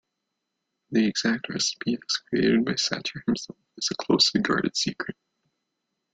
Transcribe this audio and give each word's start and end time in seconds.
The 0.89 1.05
exact 1.05 1.47
recipe 1.47 1.93
as 1.93 2.17
created 2.27 2.65
by 2.65 2.73
Sacher 2.73 3.21
himself 3.27 3.59
is 3.77 3.87
a 3.91 4.03
closely 4.03 4.41
guarded 4.41 4.75
secret. 4.75 5.15